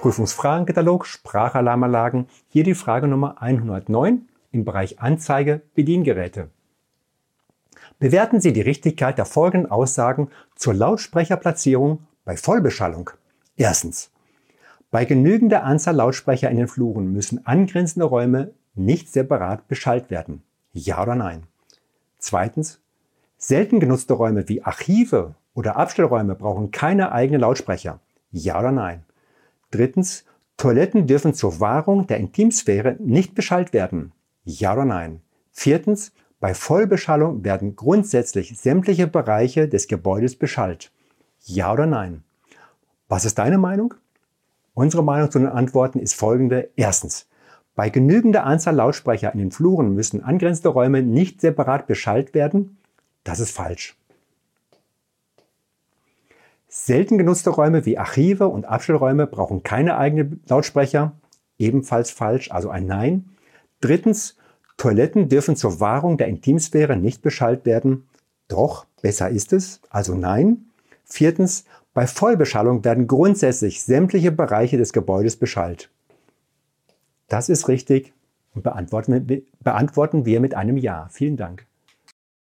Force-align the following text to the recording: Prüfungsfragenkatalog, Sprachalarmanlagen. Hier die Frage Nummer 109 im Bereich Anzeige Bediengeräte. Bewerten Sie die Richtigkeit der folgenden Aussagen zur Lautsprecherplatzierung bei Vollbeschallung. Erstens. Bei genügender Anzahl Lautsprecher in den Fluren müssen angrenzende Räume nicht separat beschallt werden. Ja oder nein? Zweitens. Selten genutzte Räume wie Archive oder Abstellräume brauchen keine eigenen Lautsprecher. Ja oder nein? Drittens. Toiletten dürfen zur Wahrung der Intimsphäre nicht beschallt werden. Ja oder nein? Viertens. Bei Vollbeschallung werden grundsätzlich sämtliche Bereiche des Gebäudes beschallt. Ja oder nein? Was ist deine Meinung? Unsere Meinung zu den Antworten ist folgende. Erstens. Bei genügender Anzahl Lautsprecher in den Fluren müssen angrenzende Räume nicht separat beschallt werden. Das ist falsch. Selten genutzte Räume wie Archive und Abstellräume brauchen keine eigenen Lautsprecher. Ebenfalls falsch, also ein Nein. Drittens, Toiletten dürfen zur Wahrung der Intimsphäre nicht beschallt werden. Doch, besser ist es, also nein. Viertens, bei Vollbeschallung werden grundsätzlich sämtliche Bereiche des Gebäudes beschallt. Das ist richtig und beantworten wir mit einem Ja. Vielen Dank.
Prüfungsfragenkatalog, 0.00 1.04
Sprachalarmanlagen. 1.04 2.26
Hier 2.48 2.64
die 2.64 2.74
Frage 2.74 3.06
Nummer 3.06 3.42
109 3.42 4.28
im 4.50 4.64
Bereich 4.64 4.98
Anzeige 4.98 5.60
Bediengeräte. 5.74 6.48
Bewerten 7.98 8.40
Sie 8.40 8.54
die 8.54 8.62
Richtigkeit 8.62 9.18
der 9.18 9.26
folgenden 9.26 9.70
Aussagen 9.70 10.30
zur 10.56 10.72
Lautsprecherplatzierung 10.72 12.06
bei 12.24 12.38
Vollbeschallung. 12.38 13.10
Erstens. 13.58 14.10
Bei 14.90 15.04
genügender 15.04 15.64
Anzahl 15.64 15.96
Lautsprecher 15.96 16.50
in 16.50 16.56
den 16.56 16.68
Fluren 16.68 17.12
müssen 17.12 17.46
angrenzende 17.46 18.06
Räume 18.06 18.52
nicht 18.74 19.12
separat 19.12 19.68
beschallt 19.68 20.10
werden. 20.10 20.42
Ja 20.72 21.02
oder 21.02 21.14
nein? 21.14 21.42
Zweitens. 22.18 22.80
Selten 23.36 23.80
genutzte 23.80 24.14
Räume 24.14 24.48
wie 24.48 24.62
Archive 24.62 25.34
oder 25.52 25.76
Abstellräume 25.76 26.36
brauchen 26.36 26.70
keine 26.70 27.12
eigenen 27.12 27.42
Lautsprecher. 27.42 28.00
Ja 28.32 28.58
oder 28.60 28.72
nein? 28.72 29.04
Drittens. 29.70 30.24
Toiletten 30.56 31.06
dürfen 31.06 31.32
zur 31.32 31.60
Wahrung 31.60 32.06
der 32.06 32.18
Intimsphäre 32.18 32.96
nicht 32.98 33.34
beschallt 33.34 33.72
werden. 33.72 34.12
Ja 34.44 34.74
oder 34.74 34.84
nein? 34.84 35.20
Viertens. 35.52 36.12
Bei 36.38 36.54
Vollbeschallung 36.54 37.44
werden 37.44 37.76
grundsätzlich 37.76 38.58
sämtliche 38.58 39.06
Bereiche 39.06 39.68
des 39.68 39.88
Gebäudes 39.88 40.36
beschallt. 40.36 40.90
Ja 41.44 41.72
oder 41.72 41.86
nein? 41.86 42.24
Was 43.08 43.24
ist 43.24 43.38
deine 43.38 43.58
Meinung? 43.58 43.94
Unsere 44.74 45.04
Meinung 45.04 45.30
zu 45.30 45.38
den 45.38 45.48
Antworten 45.48 45.98
ist 45.98 46.14
folgende. 46.14 46.70
Erstens. 46.76 47.26
Bei 47.74 47.90
genügender 47.90 48.44
Anzahl 48.44 48.74
Lautsprecher 48.74 49.32
in 49.32 49.38
den 49.38 49.50
Fluren 49.50 49.94
müssen 49.94 50.22
angrenzende 50.22 50.70
Räume 50.70 51.02
nicht 51.02 51.40
separat 51.40 51.86
beschallt 51.86 52.34
werden. 52.34 52.78
Das 53.24 53.40
ist 53.40 53.50
falsch. 53.50 53.96
Selten 56.72 57.18
genutzte 57.18 57.50
Räume 57.50 57.84
wie 57.84 57.98
Archive 57.98 58.46
und 58.46 58.64
Abstellräume 58.64 59.26
brauchen 59.26 59.64
keine 59.64 59.98
eigenen 59.98 60.40
Lautsprecher. 60.46 61.12
Ebenfalls 61.58 62.12
falsch, 62.12 62.52
also 62.52 62.70
ein 62.70 62.86
Nein. 62.86 63.24
Drittens, 63.80 64.36
Toiletten 64.76 65.28
dürfen 65.28 65.56
zur 65.56 65.80
Wahrung 65.80 66.16
der 66.16 66.28
Intimsphäre 66.28 66.96
nicht 66.96 67.22
beschallt 67.22 67.66
werden. 67.66 68.08
Doch, 68.46 68.86
besser 69.02 69.28
ist 69.28 69.52
es, 69.52 69.80
also 69.90 70.14
nein. 70.14 70.66
Viertens, 71.04 71.64
bei 71.92 72.06
Vollbeschallung 72.06 72.84
werden 72.84 73.08
grundsätzlich 73.08 73.82
sämtliche 73.82 74.30
Bereiche 74.30 74.78
des 74.78 74.92
Gebäudes 74.92 75.36
beschallt. 75.36 75.90
Das 77.28 77.48
ist 77.48 77.66
richtig 77.66 78.12
und 78.54 78.62
beantworten 78.62 80.24
wir 80.24 80.40
mit 80.40 80.54
einem 80.54 80.76
Ja. 80.76 81.08
Vielen 81.10 81.36
Dank. 81.36 81.66